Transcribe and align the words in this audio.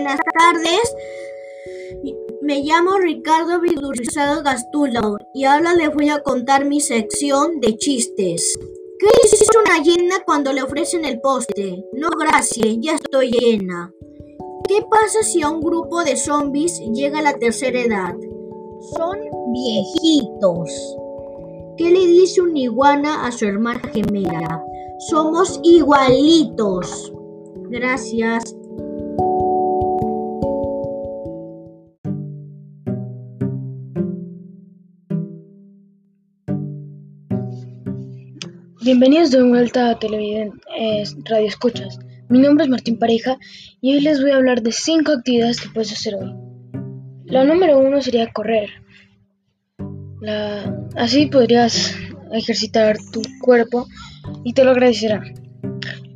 Buenas 0.00 0.20
tardes. 0.38 0.96
Me 2.40 2.62
llamo 2.62 2.96
Ricardo 2.96 3.60
Vigdurizado 3.60 4.42
Gastulo 4.42 5.18
y 5.34 5.44
ahora 5.44 5.74
les 5.74 5.94
voy 5.94 6.08
a 6.08 6.22
contar 6.22 6.64
mi 6.64 6.80
sección 6.80 7.60
de 7.60 7.76
chistes. 7.76 8.58
¿Qué 8.98 9.08
dice 9.22 9.44
una 9.62 9.82
llena 9.82 10.24
cuando 10.24 10.54
le 10.54 10.62
ofrecen 10.62 11.04
el 11.04 11.20
postre? 11.20 11.84
No, 11.92 12.08
gracias, 12.18 12.78
ya 12.80 12.94
estoy 12.94 13.30
llena. 13.30 13.92
¿Qué 14.66 14.80
pasa 14.90 15.22
si 15.22 15.42
a 15.42 15.50
un 15.50 15.60
grupo 15.60 16.02
de 16.02 16.16
zombies 16.16 16.80
llega 16.94 17.20
la 17.20 17.34
tercera 17.34 17.78
edad? 17.78 18.14
Son 18.96 19.18
viejitos. 19.52 20.96
¿Qué 21.76 21.90
le 21.90 22.06
dice 22.06 22.40
una 22.40 22.58
iguana 22.58 23.26
a 23.26 23.32
su 23.32 23.44
hermana 23.44 23.82
gemela? 23.92 24.64
Somos 25.10 25.60
igualitos. 25.62 27.12
Gracias. 27.68 28.56
Bienvenidos 38.82 39.30
de 39.30 39.42
vuelta 39.42 39.90
a 39.90 39.98
Televidentes 39.98 41.14
Radio 41.28 41.46
Escuchas. 41.46 41.98
Mi 42.30 42.38
nombre 42.38 42.64
es 42.64 42.70
Martín 42.70 42.98
Pareja 42.98 43.36
y 43.82 43.94
hoy 43.94 44.00
les 44.00 44.22
voy 44.22 44.30
a 44.30 44.36
hablar 44.36 44.62
de 44.62 44.72
cinco 44.72 45.12
actividades 45.12 45.60
que 45.60 45.68
puedes 45.68 45.92
hacer 45.92 46.14
hoy. 46.14 46.34
La 47.26 47.44
número 47.44 47.78
uno 47.78 48.00
sería 48.00 48.32
correr. 48.32 48.70
Así 50.96 51.26
podrías 51.26 51.94
ejercitar 52.32 52.96
tu 53.12 53.20
cuerpo 53.42 53.86
y 54.44 54.54
te 54.54 54.64
lo 54.64 54.70
agradecerá. 54.70 55.22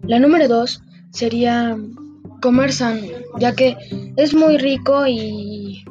La 0.05 0.19
número 0.19 0.49
dos 0.49 0.83
sería 1.11 1.77
comer 2.41 2.73
sano, 2.73 3.03
ya 3.41 3.55
que 3.55 3.77
es 4.17 4.33
muy 4.33 4.57
rico 4.57 5.07
y 5.07 5.85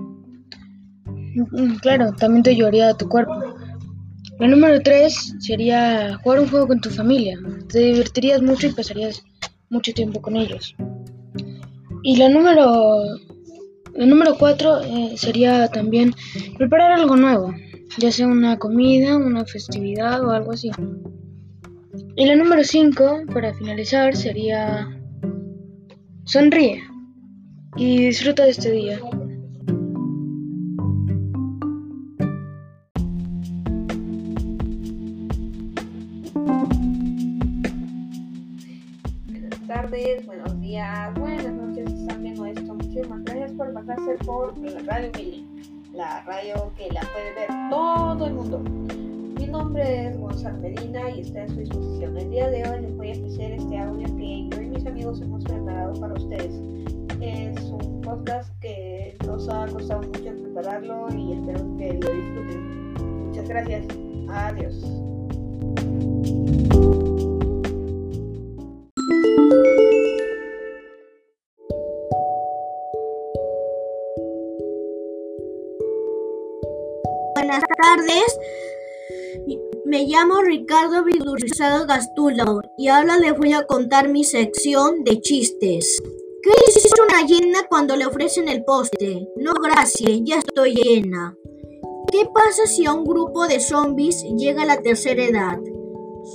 mm, 1.06 1.76
claro, 1.84 2.14
también 2.14 2.42
te 2.42 2.50
ayudaría 2.50 2.90
a 2.90 2.98
tu 2.98 3.08
cuerpo. 3.08 3.43
La 4.44 4.50
número 4.50 4.82
3 4.82 5.36
sería 5.40 6.20
jugar 6.22 6.42
un 6.42 6.50
juego 6.50 6.68
con 6.68 6.82
tu 6.82 6.90
familia. 6.90 7.40
Te 7.70 7.80
divertirías 7.80 8.42
mucho 8.42 8.68
y 8.68 8.74
pasarías 8.74 9.24
mucho 9.70 9.94
tiempo 9.94 10.22
con 10.22 10.36
ellos. 10.36 10.76
Y 12.04 12.18
la 12.18 12.28
número 12.28 13.06
la 13.94 14.06
número 14.06 14.36
4 14.38 14.82
eh, 14.82 15.14
sería 15.16 15.70
también 15.70 16.14
preparar 16.58 16.92
algo 16.92 17.16
nuevo, 17.16 17.54
ya 17.98 18.12
sea 18.12 18.28
una 18.28 18.60
comida, 18.60 19.16
una 19.16 19.46
festividad 19.46 20.22
o 20.22 20.32
algo 20.32 20.52
así. 20.52 20.72
Y 22.18 22.26
la 22.26 22.36
número 22.36 22.66
5, 22.66 23.22
para 23.34 23.54
finalizar, 23.54 24.14
sería 24.14 24.90
sonríe 26.26 26.84
y 27.78 28.08
disfruta 28.08 28.44
de 28.44 28.50
este 28.50 28.72
día. 28.72 29.00
Tardes, 39.74 40.24
buenos 40.28 40.62
días, 40.62 41.12
buenas 41.16 41.52
noches, 41.52 41.92
están 41.92 42.22
viendo 42.22 42.46
esto. 42.46 42.76
Muchísimas 42.76 43.24
gracias 43.24 43.54
por 43.54 43.74
pasarse 43.74 44.18
por 44.24 44.56
la 44.60 44.80
radio 44.84 45.12
Mili, 45.18 45.48
la 45.94 46.22
radio 46.26 46.72
que 46.78 46.92
la 46.92 47.02
puede 47.02 47.34
ver 47.34 47.50
todo 47.72 48.28
el 48.28 48.34
mundo. 48.36 48.60
Mi 48.60 49.48
nombre 49.48 50.10
es 50.10 50.20
Gonzalo 50.20 50.60
Medina 50.60 51.10
y 51.10 51.22
está 51.22 51.44
a 51.44 51.48
su 51.48 51.56
disposición. 51.56 52.16
El 52.20 52.30
día 52.30 52.50
de 52.52 52.70
hoy 52.70 52.82
les 52.82 52.98
voy 52.98 53.10
a 53.10 53.12
ofrecer 53.14 53.54
este 53.54 53.80
audio 53.80 54.16
que 54.16 54.48
yo 54.50 54.62
y 54.62 54.68
mis 54.68 54.86
amigos 54.86 55.20
hemos 55.22 55.44
preparado 55.44 56.00
para 56.00 56.14
ustedes. 56.14 56.54
Es 57.20 57.64
un 57.64 58.02
podcast 58.02 58.54
que 58.60 59.18
nos 59.26 59.50
ha 59.50 59.66
costado 59.66 60.04
mucho 60.04 60.36
prepararlo 60.44 61.08
y 61.16 61.34
espero 61.34 61.78
que 61.78 61.94
lo 61.94 62.12
disfruten. 62.12 62.94
Muchas 63.26 63.50
gracias. 63.50 63.88
Adiós. 64.30 64.86
Buenas 77.36 77.64
tardes. 77.82 78.40
Me 79.86 80.06
llamo 80.06 80.42
Ricardo 80.42 81.04
Vigdurizado 81.04 81.88
Gastulo 81.88 82.62
y 82.78 82.90
ahora 82.90 83.18
les 83.18 83.36
voy 83.38 83.54
a 83.54 83.66
contar 83.66 84.10
mi 84.10 84.24
sección 84.24 85.04
de 85.04 85.20
chistes. 85.20 86.02
¿Qué 86.44 86.52
dice 86.68 86.90
una 87.08 87.26
llena 87.26 87.60
cuando 87.70 87.96
le 87.96 88.06
ofrecen 88.06 88.50
el 88.50 88.64
postre? 88.64 89.28
No, 89.38 89.54
gracias, 89.54 90.12
ya 90.24 90.38
estoy 90.38 90.76
llena. 90.76 91.36
¿Qué 92.12 92.26
pasa 92.34 92.68
si 92.68 92.86
a 92.86 92.94
un 92.94 93.04
grupo 93.04 93.48
de 93.48 93.60
zombies 93.60 94.24
llega 94.38 94.66
la 94.66 94.82
tercera 94.82 95.24
edad? 95.24 95.60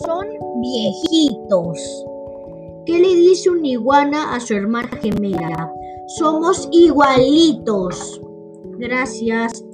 Son 0.05 0.27
viejitos. 0.61 1.79
¿Qué 2.87 2.99
le 2.99 3.15
dice 3.15 3.51
una 3.51 3.69
iguana 3.69 4.35
a 4.35 4.41
su 4.41 4.55
hermana 4.55 4.91
gemela? 5.01 5.73
Somos 6.19 6.69
igualitos. 6.73 8.21
Gracias. 8.79 9.68